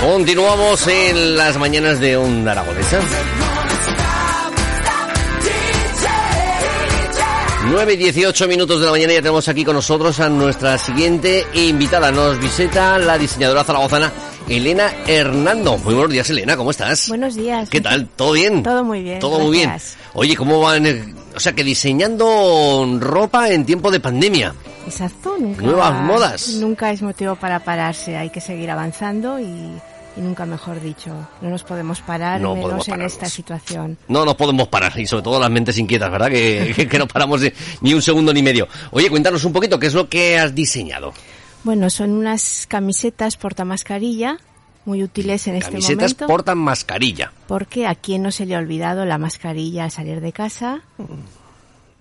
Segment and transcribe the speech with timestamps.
[0.00, 3.00] Continuamos en las mañanas de Onda Aragonesa.
[7.70, 11.46] 9 y 18 minutos de la mañana ya tenemos aquí con nosotros a nuestra siguiente
[11.52, 12.10] invitada.
[12.10, 14.10] Nos visita la diseñadora zaragozana
[14.48, 15.76] Elena Hernando.
[15.76, 17.08] Muy buenos días, Elena, ¿cómo estás?
[17.08, 17.68] Buenos días.
[17.68, 18.08] ¿Qué tal?
[18.16, 18.62] ¿Todo bien?
[18.62, 19.18] Todo muy bien.
[19.18, 19.70] Todo muy bien.
[20.14, 21.14] Oye, ¿cómo van?
[21.36, 24.54] O sea, que diseñando ropa en tiempo de pandemia.
[24.86, 25.62] Exacto, nunca.
[25.62, 26.48] Nuevas modas.
[26.56, 31.14] Nunca es motivo para pararse, hay que seguir avanzando y, y nunca mejor dicho.
[31.40, 33.98] No nos podemos parar, No menos podemos en esta situación.
[34.08, 36.28] No nos podemos parar, y sobre todo las mentes inquietas, ¿verdad?
[36.28, 37.40] Que, que, que no paramos
[37.80, 38.68] ni un segundo ni medio.
[38.90, 41.12] Oye, cuéntanos un poquito, ¿qué es lo que has diseñado?
[41.62, 44.38] Bueno, son unas camisetas portamascarilla
[44.86, 46.26] muy útiles en este Camisetas momento.
[46.26, 47.32] portan mascarilla.
[47.46, 50.80] Porque a quien no se le ha olvidado la mascarilla al salir de casa.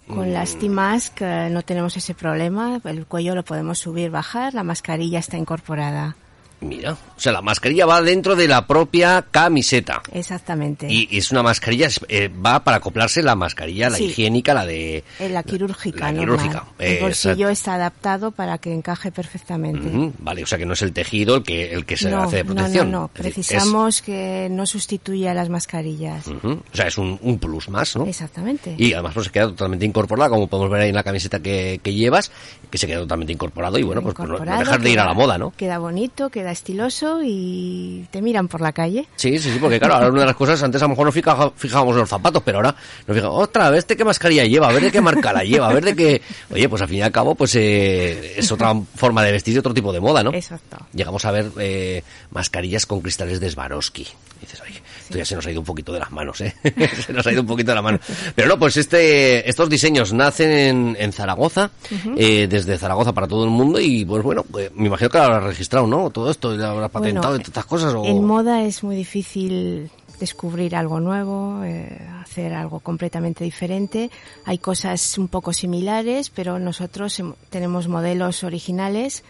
[0.10, 5.20] Con las T-Mask no tenemos ese problema, el cuello lo podemos subir, bajar, la mascarilla
[5.20, 6.16] está incorporada.
[6.62, 10.02] Mira, o sea, la mascarilla va dentro de la propia camiseta.
[10.12, 10.88] Exactamente.
[10.92, 14.06] Y es una mascarilla, eh, va para acoplarse la mascarilla, la Sí.
[14.06, 15.04] higiénica, la de...
[15.20, 20.14] Eh, la quirúrgica, La quirúrgica, El eh, bolsillo está adaptado para que encaje perfectamente.
[20.20, 22.38] Vale, o sea que no es el tejido el que, el que se no, hace
[22.38, 22.92] de no, protección.
[22.92, 23.06] no, no.
[23.16, 26.28] Es- Precisamos que no sustituya las mascarillas.
[26.28, 28.06] o sea, es un, un plus más, ¿no?
[28.06, 28.76] Exactamente.
[28.78, 31.80] Y además pues se queda totalmente incorporada, como podemos ver ahí en la camiseta que,
[31.82, 32.32] que llevas,
[32.70, 35.14] que se queda totalmente incorporado y bueno, pues, pues no- dejar de ir a la
[35.14, 35.52] moda, ¿no?
[35.56, 39.08] Queda bonito, queda estiloso y te miran por la calle.
[39.16, 41.16] Sí, sí, sí, porque claro, ahora una de las cosas, antes a lo mejor nos
[41.16, 42.76] fija- fijábamos en los zapatos, pero ahora
[43.08, 45.44] nos fijamos, otra, a ver de qué mascarilla lleva, a ver de qué marca la
[45.44, 46.22] lleva, a ver de qué...
[46.52, 49.58] Oye, pues al fin y al cabo, pues eh, es otra forma de vestir y
[49.58, 50.34] otro tipo de moda, ¿no?
[50.34, 50.78] Exacto.
[50.94, 54.04] Llegamos a ver eh, mascarillas con cristales de Swarovski.
[54.04, 56.54] Y dices, oye, esto ya se nos ha ido un poquito de las manos, ¿eh?
[57.06, 58.00] se nos ha ido un poquito de la mano.
[58.36, 61.72] Pero no, pues este, estos diseños nacen en, en Zaragoza,
[62.18, 65.24] eh, desde Zaragoza para todo el mundo y pues bueno, eh, me imagino que lo
[65.24, 66.10] habrás registrado, ¿no?
[66.10, 67.94] Todo esto, lo habrás patentado Bueno, y todas estas cosas.
[67.94, 68.06] O...
[68.06, 74.12] En moda es muy difícil descubrir algo nuevo, eh, hacer algo completamente diferente.
[74.46, 79.24] Hay cosas un poco similares, pero nosotros tenemos modelos originales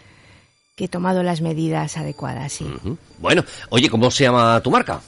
[0.75, 2.53] que he tomado las medidas adecuadas.
[2.53, 2.65] Sí.
[3.19, 5.01] Bueno, oye, ¿cómo se llama tu marca?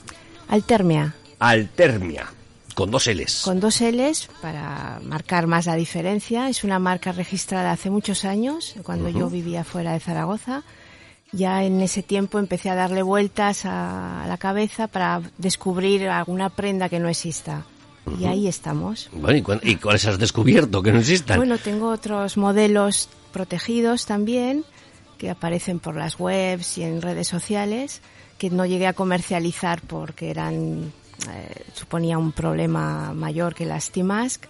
[0.49, 2.31] Altermia, Altermia,
[2.73, 3.41] con dos L's.
[3.43, 6.49] con dos L's para marcar más la diferencia.
[6.49, 10.63] Es una marca registrada hace muchos años, cuando yo vivía fuera de Zaragoza.
[11.33, 16.89] Ya en ese tiempo empecé a darle vueltas a la cabeza para descubrir alguna prenda
[16.89, 17.65] que no exista.
[18.19, 19.09] Y ahí estamos.
[19.13, 21.37] Bueno, ¿y, cuál- y cuáles has descubierto que no existan?
[21.37, 24.65] Bueno, tengo otros modelos protegidos también
[25.17, 28.01] que aparecen por las webs y en redes sociales
[28.37, 30.91] que no llegué a comercializar porque eran
[31.29, 34.45] eh, suponía un problema mayor que las T-Mask.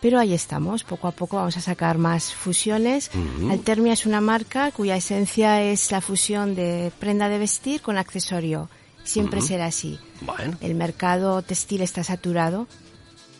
[0.00, 3.08] Pero ahí estamos, poco a poco vamos a sacar más fusiones.
[3.48, 8.68] Altermia es una marca cuya esencia es la fusión de prenda de vestir con accesorio.
[9.04, 10.00] Siempre será así.
[10.20, 10.58] Bueno.
[10.60, 12.66] El mercado textil está saturado.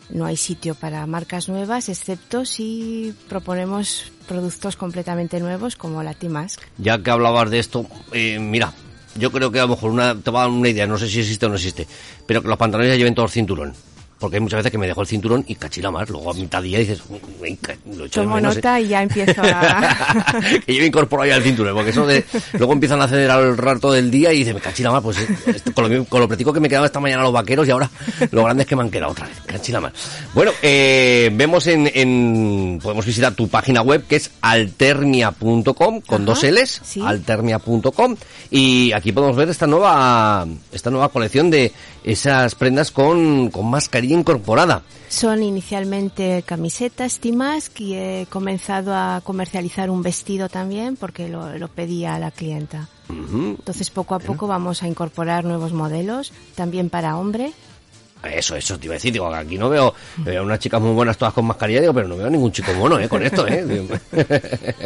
[0.09, 6.61] No hay sitio para marcas nuevas, excepto si proponemos productos completamente nuevos como la T-Mask.
[6.77, 8.73] Ya que hablabas de esto, eh, mira,
[9.15, 11.07] yo creo que a lo mejor una, te va a dar una idea, no sé
[11.07, 11.87] si existe o no existe,
[12.25, 13.73] pero que los pantalones ya lleven todo el cinturón.
[14.23, 16.09] Porque hay muchas veces que me dejo el cinturón y cachila más.
[16.09, 17.01] Luego a mitad día dices,
[17.41, 18.55] "Uy, ca- lo Tomo menos, ¿eh".
[18.59, 20.33] nota y ya empiezo a...
[20.65, 22.23] que yo incorporo ya el cinturón, porque eso de,
[22.53, 25.27] luego empiezan a ceder al rato del día y dices, me cachila más, pues eh,
[25.47, 27.89] esto- con, lo, con lo pretico que me quedaba esta mañana los vaqueros y ahora
[28.31, 29.91] lo grande es que me han quedado otra vez, cachila más.
[30.33, 36.23] Bueno, eh, vemos en, en, podemos visitar tu página web que es altermia.com con Ajá,
[36.25, 37.01] dos L's, sí.
[37.05, 38.15] altermia.com
[38.51, 41.71] y aquí podemos ver esta nueva, esta nueva colección de
[42.03, 44.81] esas prendas con, con mascarilla incorporada.
[45.09, 51.67] Son inicialmente camisetas T-Mask y he comenzado a comercializar un vestido también porque lo, lo
[51.67, 52.87] pedía la clienta.
[53.09, 57.53] Entonces poco a poco vamos a incorporar nuevos modelos, también para hombre.
[58.23, 61.17] Eso, eso te iba a decir, digo, aquí no veo, veo unas chicas muy buenas
[61.17, 63.85] todas con mascarilla, digo, pero no veo ningún chico mono, eh, con esto, eh.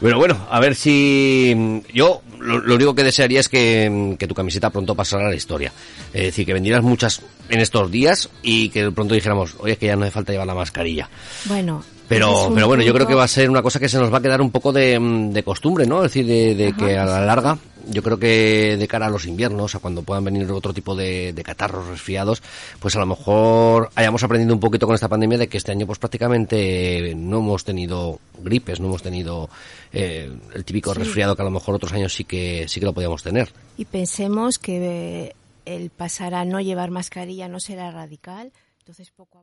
[0.00, 4.34] Pero bueno, a ver si yo lo, lo único que desearía es que, que tu
[4.34, 5.72] camiseta pronto pasara a la historia.
[6.12, 9.86] Es decir, que vendieras muchas en estos días y que pronto dijéramos, oye, es que
[9.86, 11.08] ya no hace falta llevar la mascarilla.
[11.44, 11.84] Bueno.
[12.08, 14.18] Pero, pero bueno, yo creo que va a ser una cosa que se nos va
[14.18, 15.98] a quedar un poco de, mm, de costumbre, ¿no?
[15.98, 17.58] Es decir, de, de que a la larga,
[17.90, 21.32] yo creo que de cara a los inviernos, a cuando puedan venir otro tipo de,
[21.32, 22.42] de catarros, resfriados,
[22.80, 25.86] pues a lo mejor hayamos aprendido un poquito con esta pandemia de que este año
[25.86, 29.48] pues prácticamente no hemos tenido gripes, no hemos tenido
[29.92, 31.00] eh, el típico Sí.
[31.00, 33.50] resfriado que a lo mejor otros años sí que sí que lo podíamos tener.
[33.76, 38.52] Y pensemos que el pasar a no llevar mascarilla no será radical.
[38.80, 39.42] Entonces poco a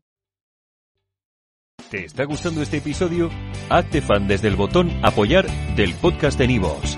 [1.90, 3.30] ¿Te está gustando este episodio?
[3.70, 5.46] Hazte fan desde el botón Apoyar
[5.76, 6.98] del podcast de Nivos.